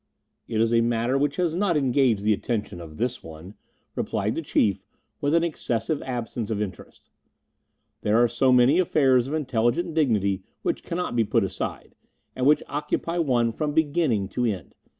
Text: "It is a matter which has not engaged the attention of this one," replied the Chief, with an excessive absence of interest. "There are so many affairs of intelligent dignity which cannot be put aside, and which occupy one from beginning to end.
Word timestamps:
"It 0.47 0.59
is 0.59 0.73
a 0.73 0.81
matter 0.81 1.15
which 1.15 1.35
has 1.35 1.53
not 1.53 1.77
engaged 1.77 2.23
the 2.23 2.33
attention 2.33 2.81
of 2.81 2.97
this 2.97 3.21
one," 3.21 3.53
replied 3.95 4.33
the 4.33 4.41
Chief, 4.41 4.83
with 5.21 5.35
an 5.35 5.43
excessive 5.43 6.01
absence 6.01 6.49
of 6.49 6.59
interest. 6.59 7.11
"There 8.01 8.17
are 8.17 8.27
so 8.27 8.51
many 8.51 8.79
affairs 8.79 9.27
of 9.27 9.35
intelligent 9.35 9.93
dignity 9.93 10.41
which 10.63 10.81
cannot 10.81 11.15
be 11.15 11.23
put 11.23 11.43
aside, 11.43 11.93
and 12.35 12.47
which 12.47 12.63
occupy 12.67 13.19
one 13.19 13.51
from 13.51 13.73
beginning 13.75 14.27
to 14.29 14.43
end. 14.45 14.73